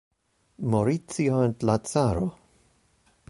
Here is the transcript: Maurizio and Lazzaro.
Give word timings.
Maurizio 0.71 1.41
and 1.43 1.61
Lazzaro. 1.61 2.35